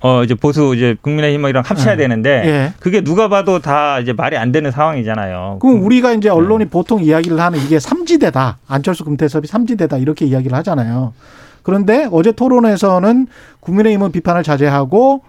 어 0.00 0.22
이제 0.22 0.34
보수 0.34 0.74
이제 0.76 0.96
국민의힘이랑 1.02 1.62
합쳐야 1.66 1.94
예. 1.94 1.96
되는데 1.96 2.30
예. 2.46 2.72
그게 2.78 3.02
누가 3.02 3.28
봐도 3.28 3.58
다 3.58 3.98
이제 4.00 4.12
말이 4.12 4.36
안 4.36 4.52
되는 4.52 4.70
상황이잖아요. 4.70 5.58
그럼 5.60 5.82
우리가 5.82 6.12
이제 6.12 6.28
언론이 6.28 6.64
예. 6.64 6.68
보통 6.68 7.02
이야기를 7.02 7.40
하는 7.40 7.58
이게 7.58 7.78
삼지대다. 7.80 8.58
안철수 8.68 9.04
금태섭이 9.04 9.46
삼지대다 9.46 9.98
이렇게 9.98 10.24
이야기를 10.26 10.56
하잖아요. 10.58 11.14
그런데 11.62 12.06
어제 12.12 12.32
토론에서는 12.32 13.26
국민의힘은 13.60 14.12
비판을 14.12 14.42
자제하고 14.42 15.22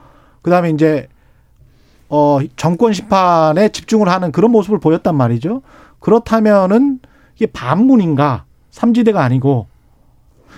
그다음에 0.46 0.70
이제 0.70 1.08
어 2.08 2.38
정권 2.56 2.94
심판에 2.94 3.70
집중을 3.70 4.08
하는 4.08 4.32
그런 4.32 4.52
모습을 4.52 4.80
보였단 4.80 5.16
말이죠. 5.16 5.64
그렇다면은 6.00 7.00
이게 7.36 7.48
반문인가? 7.48 8.46
삼지대가 8.70 9.24
아니고 9.24 9.66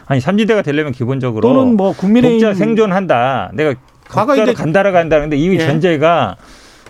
아니 0.05 0.19
삼지대가 0.19 0.61
되려면 0.61 0.91
기본적으로 0.91 1.47
또는 1.47 1.77
뭐 1.77 1.93
국민의힘 1.93 2.41
독자 2.41 2.53
생존한다. 2.53 3.51
내가 3.53 3.75
과거 4.09 4.35
이제 4.35 4.51
간다라 4.51 4.91
간다는데 4.91 5.37
이미 5.37 5.55
예. 5.55 5.65
전제가 5.65 6.35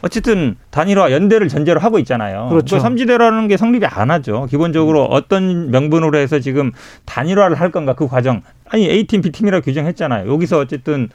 어쨌든 0.01 0.56
단일화 0.72 1.12
연대를 1.12 1.50
전제로 1.50 1.80
하고 1.80 2.00
있잖아요. 2.00 2.48
그렇죠. 2.50 2.80
삼지대라는 2.80 3.48
게 3.48 3.58
성립이 3.58 3.86
안 3.86 4.10
하죠. 4.10 4.48
기본적으로 4.50 5.06
어떤 5.06 5.70
명분으로 5.70 6.18
해서 6.18 6.39
지금 6.39 6.72
단일화를 7.06 7.60
할 7.60 7.72
건가 7.72 7.94
그 7.94 8.08
과정. 8.08 8.42
아니 8.68 8.89
A팀 8.89 9.22
B팀이라 9.22 9.62
규정했잖아요. 9.62 10.32
여기서 10.32 10.60
어쨌든 10.60 11.10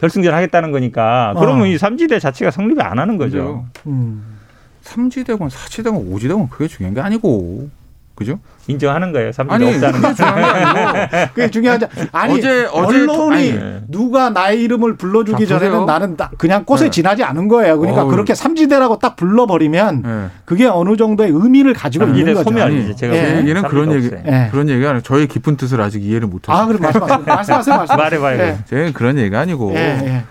결승전 0.00 0.34
하겠다는 0.34 0.72
거니까 0.72 1.34
그러면 1.38 1.62
어. 1.62 1.66
이 1.66 1.78
삼지대 1.78 2.18
자체가 2.18 2.50
성립이 2.50 2.80
안 2.80 2.98
하는 2.98 3.16
거죠. 3.16 3.66
음. 3.86 4.36
삼지대건 4.82 5.48
사지대건 5.48 6.12
오지대건 6.12 6.48
그게 6.48 6.68
중요한 6.68 6.94
게 6.94 7.00
아니고 7.00 7.68
그죠? 8.16 8.38
인정하는 8.66 9.12
거예요. 9.12 9.30
삼지대 9.30 9.74
없다는 9.76 10.00
거. 10.00 10.08
그게 11.34 11.50
중요하지. 11.50 11.86
아니 12.12 12.34
어제 12.34 12.64
언론이 12.64 13.52
아니, 13.52 13.80
누가 13.88 14.30
나의 14.30 14.62
이름을 14.62 14.96
불러주기 14.96 15.46
자, 15.46 15.58
전에는 15.58 15.84
나는 15.84 16.16
그냥 16.38 16.64
꽃에 16.64 16.84
네. 16.84 16.90
지나지 16.90 17.22
않은 17.22 17.46
거예요. 17.48 17.78
그러니까 17.78 18.04
어우. 18.04 18.10
그렇게 18.10 18.34
삼지대라고 18.34 18.98
딱 18.98 19.16
불러버리면 19.16 20.02
네. 20.02 20.26
그게 20.46 20.66
어느 20.66 20.96
정도의 20.96 21.30
의미를 21.30 21.74
가지고 21.74 22.06
있는 22.06 22.32
거죠. 22.32 22.50
소멸이지. 22.50 22.96
제가 22.96 23.12
네. 23.12 23.46
얘는 23.46 23.62
그런 23.64 23.92
얘기 23.92 24.10
네. 24.10 24.48
그런 24.50 24.68
얘기가 24.70 24.88
아니라 24.88 25.02
저의 25.02 25.28
깊은 25.28 25.58
뜻을 25.58 25.80
아직 25.82 26.02
이해를 26.02 26.26
못했어요. 26.26 26.56
아, 26.56 26.66
그래 26.66 26.78
말씀하세요. 26.80 27.18
말씀하세요. 27.26 27.76
말씀하세요. 27.76 27.96
말해봐요. 27.98 28.38
네. 28.38 28.58
제가 28.64 28.90
그런 28.92 29.18
얘기가 29.18 29.40
아니고. 29.40 29.72
네. 29.72 30.24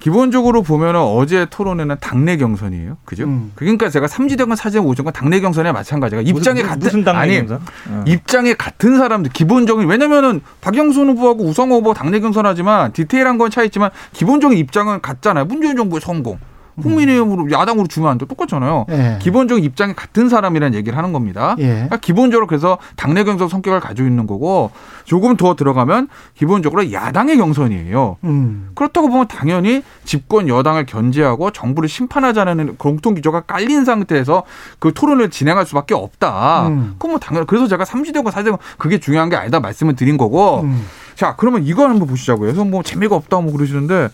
기본적으로 0.00 0.62
보면 0.62 0.96
어제 0.96 1.46
토론회는 1.48 1.96
당내 2.00 2.38
경선이에요. 2.38 2.96
그죠? 3.04 3.24
음. 3.24 3.52
그러니까 3.54 3.90
제가 3.90 4.08
삼지대건 4.08 4.56
사지대건 4.56 4.88
오전건 4.88 5.12
당내 5.12 5.40
경선에 5.40 5.72
마찬가지가 5.72 6.22
입장에 6.22 6.62
무슨, 6.62 6.68
같은 6.68 6.80
무슨 6.80 7.04
당내 7.04 7.20
아니 7.20 7.36
경선? 7.36 7.60
어. 7.90 8.04
입장에 8.06 8.54
같은 8.54 8.96
사람들 8.96 9.30
기본적인 9.32 9.86
왜냐면은 9.86 10.40
박영선 10.62 11.10
후보하고 11.10 11.44
우성호 11.44 11.76
후보 11.76 11.94
당내 11.94 12.20
경선하지만 12.20 12.92
디테일한 12.92 13.36
건 13.36 13.50
차이 13.50 13.66
있지만 13.66 13.90
기본적인 14.14 14.56
입장은 14.56 15.02
같잖아요. 15.02 15.44
문재인 15.44 15.76
정부의 15.76 16.00
성공. 16.00 16.38
국민의힘으로 16.80 17.50
야당으로 17.50 17.86
주면 17.86 18.10
안 18.10 18.18
돼. 18.18 18.26
똑같잖아요. 18.26 18.86
예. 18.90 19.18
기본적인 19.20 19.64
입장이 19.64 19.94
같은 19.94 20.28
사람이라는 20.28 20.76
얘기를 20.76 20.96
하는 20.96 21.12
겁니다. 21.12 21.56
예. 21.58 21.68
그러니까 21.68 21.96
기본적으로 21.98 22.46
그래서 22.46 22.78
당내 22.96 23.24
경선 23.24 23.48
성격을 23.48 23.80
가지고 23.80 24.08
있는 24.08 24.26
거고 24.26 24.70
조금 25.04 25.36
더 25.36 25.56
들어가면 25.56 26.08
기본적으로 26.34 26.92
야당의 26.92 27.36
경선이에요. 27.38 28.16
음. 28.24 28.70
그렇다고 28.74 29.08
보면 29.08 29.28
당연히 29.28 29.82
집권 30.04 30.48
여당을 30.48 30.86
견제하고 30.86 31.50
정부를 31.50 31.88
심판하자는 31.88 32.76
공통 32.76 33.14
기조가 33.14 33.42
깔린 33.42 33.84
상태에서 33.84 34.44
그 34.78 34.92
토론을 34.94 35.30
진행할 35.30 35.66
수밖에 35.66 35.94
없다. 35.94 36.68
음. 36.68 36.94
그럼 36.98 37.12
뭐 37.12 37.18
당연 37.18 37.46
그래서 37.46 37.66
제가 37.66 37.84
삼시대고 37.84 38.30
사대고 38.30 38.58
그게 38.78 38.98
중요한 38.98 39.28
게 39.28 39.36
아니다 39.36 39.60
말씀을 39.60 39.96
드린 39.96 40.16
거고. 40.16 40.62
음. 40.62 40.84
자 41.14 41.34
그러면 41.36 41.64
이거 41.64 41.86
한번 41.86 42.08
보시자고요. 42.08 42.46
그래서 42.46 42.64
뭐 42.64 42.82
재미가 42.82 43.14
없다 43.14 43.40
뭐 43.40 43.52
그러시는데 43.52 44.08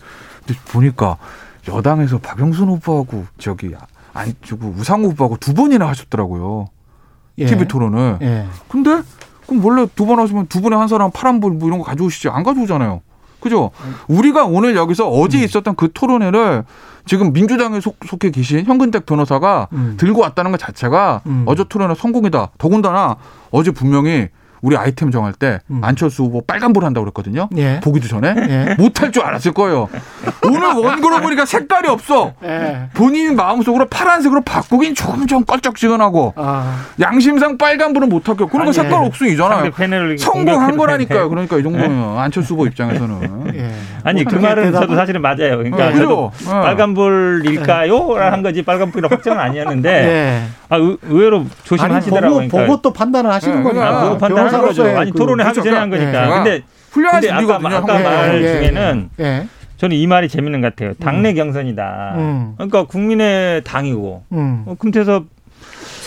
보니까 0.73 1.15
여당에서 1.67 2.17
박영순 2.19 2.67
후보하고 2.69 3.25
저기 3.37 3.73
안 4.13 4.33
주고 4.41 4.73
우상호 4.77 5.09
후보하고 5.09 5.37
두 5.37 5.53
번이나 5.53 5.87
하셨더라고요. 5.89 6.67
예. 7.39 7.45
TV 7.45 7.67
토론을. 7.67 8.17
예. 8.21 8.45
근데 8.67 9.01
그럼 9.45 9.63
원래 9.63 9.87
두 9.95 10.05
번 10.05 10.19
하시면 10.19 10.47
두 10.47 10.61
분에 10.61 10.75
한 10.75 10.87
사람 10.87 11.11
파란불 11.11 11.53
뭐 11.53 11.67
이런 11.67 11.79
거 11.79 11.85
가져오시지 11.85 12.29
안 12.29 12.43
가져오잖아요. 12.43 13.01
그죠? 13.39 13.69
음. 13.83 13.95
우리가 14.07 14.45
오늘 14.45 14.75
여기서 14.75 15.07
어제 15.09 15.37
음. 15.39 15.43
있었던 15.43 15.75
그 15.75 15.91
토론회를 15.93 16.65
지금 17.05 17.31
민주당에 17.31 17.79
속, 17.79 17.97
속해 18.05 18.31
계신 18.31 18.65
현근택 18.65 19.05
변호사가 19.05 19.67
음. 19.73 19.95
들고 19.97 20.21
왔다는 20.21 20.51
것 20.51 20.57
자체가 20.59 21.21
음. 21.27 21.43
어제 21.45 21.63
토론회 21.63 21.93
성공이다. 21.95 22.49
더군다나 22.57 23.15
어제 23.51 23.71
분명히 23.71 24.29
우리 24.61 24.75
아이템 24.77 25.11
정할 25.11 25.33
때 25.33 25.59
음. 25.69 25.81
안철수 25.83 26.23
후보 26.23 26.41
빨간불 26.45 26.83
한다고 26.85 27.05
그랬거든요. 27.05 27.49
예. 27.57 27.79
보기도 27.81 28.07
전에 28.07 28.35
예. 28.37 28.75
못할 28.77 29.11
줄 29.11 29.23
알았을 29.23 29.53
거예요. 29.53 29.89
오늘 30.43 30.61
원고로 30.73 31.21
보니까 31.21 31.45
색깔이 31.45 31.87
없어. 31.87 32.33
예. 32.43 32.89
본인 32.93 33.35
마음속으로 33.35 33.85
파란색으로 33.87 34.41
바꾸긴 34.41 34.95
조금 34.95 35.27
좀 35.27 35.43
껄쩍지근하고 35.45 36.33
아. 36.35 36.85
양심상 36.99 37.57
빨간불은 37.57 38.09
못하겠고 38.09 38.47
그런 38.49 38.65
거 38.65 38.71
색깔 38.71 39.03
옥숭이잖아요. 39.03 39.71
성공한 40.17 40.77
거라니까요. 40.77 41.29
그러니까 41.29 41.57
이 41.57 41.63
정도면 41.63 42.15
예. 42.15 42.19
안철수 42.19 42.53
후보 42.53 42.65
입장에서는. 42.65 43.53
예. 43.55 43.71
아니 44.03 44.23
그 44.23 44.35
말은 44.35 44.71
저도 44.71 44.95
사실은 44.95 45.21
맞아요. 45.21 45.57
그러니까 45.57 45.87
어, 46.07 46.31
빨간불일까요? 46.47 48.15
한 48.15 48.41
거지 48.41 48.61
빨간불이 48.63 49.07
확정은 49.09 49.39
아니었는데 49.39 50.47
아, 50.69 50.77
의외로 50.77 51.45
조심하시더라고요. 51.63 52.29
보고, 52.29 52.35
그러니까. 52.35 52.57
보고 52.57 52.81
또 52.81 52.91
판단을 52.93 53.31
하시는 53.31 53.63
거니까. 53.63 53.87
아, 53.87 54.03
보고 54.03 54.17
판단 54.17 54.46
하는 54.47 54.67
거죠. 54.67 54.85
아니 54.85 55.11
그, 55.11 55.17
토론회 55.17 55.43
하기 55.43 55.61
전에 55.61 55.77
한 55.77 55.89
거니까. 55.89 56.25
예. 56.25 56.29
근데 56.43 56.63
훌륭한 56.91 57.21
근데 57.21 57.33
아까, 57.33 57.77
아까 57.77 57.99
말 57.99 58.41
예. 58.41 58.47
중에는 58.47 59.09
예. 59.19 59.47
저는 59.77 59.95
이 59.95 60.07
말이 60.07 60.27
재밌는 60.27 60.61
것 60.61 60.75
같아요. 60.75 60.93
당내 60.95 61.31
음. 61.31 61.35
경선이다. 61.35 62.13
음. 62.17 62.53
그러니까 62.55 62.85
국민의 62.85 63.63
당이고 63.63 64.23
음. 64.31 64.63
어, 64.65 64.75
금태섭 64.77 65.25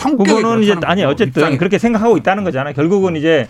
후보는 0.01 0.63
이제 0.63 0.75
아니 0.83 1.03
어쨌든 1.03 1.41
입장이. 1.43 1.57
그렇게 1.57 1.77
생각하고 1.77 2.17
있다는 2.17 2.43
거잖아요. 2.43 2.73
결국은 2.73 3.15
이제 3.15 3.47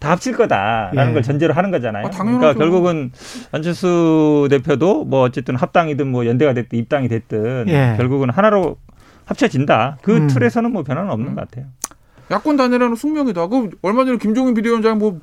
다 0.00 0.10
합칠 0.10 0.36
거다라는 0.36 1.10
예. 1.10 1.12
걸 1.14 1.22
전제로 1.22 1.54
하는 1.54 1.70
거잖아요. 1.70 2.06
아, 2.06 2.10
그러니까 2.10 2.54
결국은 2.54 3.12
안철수 3.52 4.48
대표도 4.50 5.04
뭐 5.04 5.22
어쨌든 5.22 5.54
합당이든 5.54 6.08
뭐 6.08 6.26
연대가 6.26 6.54
됐든 6.54 6.76
입당이 6.78 7.06
됐든 7.08 7.66
예. 7.68 7.94
결국은 7.96 8.30
하나로 8.30 8.76
합쳐진다. 9.26 9.98
그 10.02 10.16
음. 10.16 10.26
틀에서는 10.26 10.72
뭐 10.72 10.82
변화는 10.82 11.08
없는 11.10 11.36
것 11.36 11.42
같아요. 11.48 11.66
야권 12.32 12.56
단일화는 12.56 12.96
숙명이다. 12.96 13.46
그 13.48 13.70
얼마 13.82 14.04
전에 14.04 14.16
김종인 14.18 14.54
비대위원장 14.54 14.98
뭐 14.98 15.20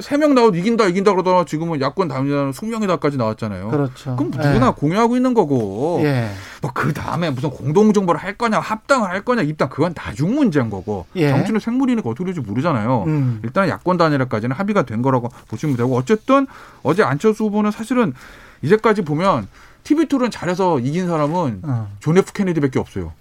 세명 0.00 0.34
나와도 0.34 0.56
이긴다 0.56 0.86
이긴다 0.86 1.10
그러다가 1.10 1.44
지금은 1.44 1.82
야권 1.82 2.08
단일화는 2.08 2.52
숙명이다까지 2.52 3.18
나왔잖아요. 3.18 3.68
그렇죠. 3.68 4.16
그럼 4.16 4.30
누구나 4.30 4.68
예. 4.68 4.70
공유하고 4.80 5.16
있는 5.16 5.34
거고. 5.34 6.00
예. 6.02 6.30
뭐그 6.62 6.94
다음에 6.94 7.28
무슨 7.30 7.50
공동 7.50 7.92
정부를 7.92 8.18
할 8.18 8.38
거냐 8.38 8.58
합당을 8.58 9.10
할 9.10 9.22
거냐 9.22 9.42
입당 9.42 9.68
그건 9.68 9.92
나중 9.92 10.34
문제인 10.34 10.70
거고. 10.70 11.04
예. 11.16 11.28
정치는 11.28 11.60
생물이니까 11.60 12.08
어떻게 12.08 12.24
될지 12.24 12.40
모르잖아요. 12.40 13.04
음. 13.06 13.40
일단 13.42 13.68
야권 13.68 13.98
단일화까지는 13.98 14.56
합의가 14.56 14.84
된 14.84 15.02
거라고 15.02 15.28
보시면 15.48 15.76
되고 15.76 15.94
어쨌든 15.94 16.46
어제 16.82 17.02
안철수 17.02 17.44
후보는 17.44 17.70
사실은 17.70 18.14
이제까지 18.62 19.02
보면 19.02 19.46
TV 19.84 20.06
토론 20.06 20.30
잘해서 20.30 20.80
이긴 20.80 21.06
사람은 21.06 21.60
어. 21.64 21.92
존 22.00 22.16
F 22.16 22.32
케네디밖에 22.32 22.78
없어요. 22.78 23.12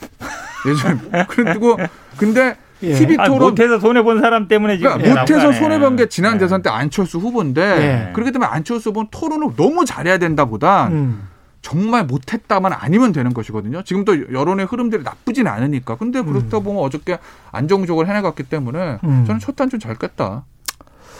예전 0.66 1.26
그리고 1.28 1.76
근데 2.18 2.56
예. 2.82 2.94
TV 2.94 3.16
토론 3.16 3.42
아, 3.42 3.44
못해서 3.50 3.78
손해 3.80 4.02
본 4.02 4.20
사람 4.20 4.46
때문에 4.48 4.76
지금 4.78 4.98
그러니까 4.98 5.20
못해서 5.22 5.52
손해 5.52 5.78
본 5.80 5.96
게 5.96 6.08
지난 6.08 6.34
예. 6.34 6.38
대선 6.38 6.62
때 6.62 6.70
안철수 6.70 7.18
후보인데 7.18 7.60
예. 8.08 8.12
그렇기 8.12 8.30
때문에 8.32 8.48
안철수 8.50 8.90
후보는 8.90 9.08
토론을 9.10 9.56
너무 9.56 9.84
잘해야 9.84 10.18
된다보다 10.18 10.88
음. 10.88 11.28
정말 11.60 12.04
못했다만 12.04 12.72
아니면 12.72 13.12
되는 13.12 13.34
것이거든요. 13.34 13.82
지금도 13.82 14.32
여론의 14.32 14.66
흐름들이 14.66 15.02
나쁘진 15.02 15.48
않으니까. 15.48 15.96
근데 15.96 16.22
그렇다 16.22 16.58
음. 16.58 16.62
보면 16.62 16.82
어저께 16.84 17.18
안정적으로 17.50 18.06
해내갔기 18.06 18.44
때문에 18.44 18.98
음. 19.02 19.24
저는 19.26 19.40
첫 19.40 19.56
단추 19.56 19.78
잘 19.78 19.96
깼다. 19.96 20.44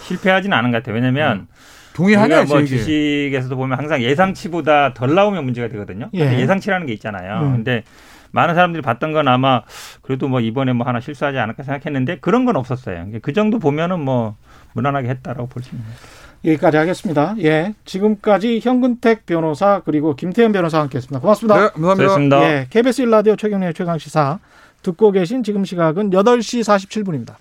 실패하지는 0.05 0.57
않은 0.57 0.71
것 0.71 0.79
같아요. 0.79 0.95
왜냐하면 0.95 1.39
음. 1.39 1.47
동의하냐 1.95 2.45
뭐 2.45 2.65
주식에서도 2.65 3.57
보면 3.57 3.77
항상 3.77 4.01
예상치보다 4.01 4.95
덜 4.95 5.15
나오면 5.17 5.45
문제가 5.45 5.67
되거든요. 5.69 6.09
예. 6.15 6.39
예상치라는 6.39 6.87
게 6.87 6.93
있잖아요. 6.93 7.41
음. 7.43 7.53
근데 7.57 7.83
많은 8.31 8.55
사람들이 8.55 8.83
봤던 8.83 9.13
건 9.13 9.29
아마 9.29 9.63
그래도 10.03 10.29
뭐 10.29 10.41
이번에 10.41 10.73
뭐 10.73 10.87
하나 10.87 11.01
실수하지 11.01 11.39
않을까 11.39 11.63
생각했는데 11.63 12.19
그런 12.21 12.45
건 12.45 12.57
없었어요. 12.57 13.07
그 13.23 13.33
정도 13.33 13.59
보면은 13.59 14.01
뭐 14.01 14.37
무난하게 14.75 15.09
했다라고 15.09 15.49
볼 15.49 15.63
수 15.63 15.71
있습니다. 15.71 15.91
여기까지 16.45 16.77
하겠습니다. 16.77 17.35
예. 17.41 17.75
지금까지 17.85 18.61
현근택 18.63 19.27
변호사 19.27 19.81
그리고 19.85 20.15
김태현 20.15 20.53
변호사와 20.53 20.83
함께 20.83 20.99
했습니다. 20.99 21.21
고맙습니다. 21.21 21.61
네, 21.61 21.71
감사합니다. 21.81 22.43
예. 22.45 22.67
KBS 22.71 23.03
1라디오 23.05 23.37
최경련의 23.37 23.75
최강시사 23.75 24.39
듣고 24.83 25.11
계신 25.11 25.43
지금 25.43 25.65
시각은 25.65 26.11
8시 26.11 26.61
47분입니다. 26.63 27.35